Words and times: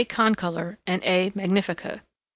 concolor_ 0.03 0.77
and 0.87 1.03
A. 1.03 1.29
magnifica. 1.35 2.01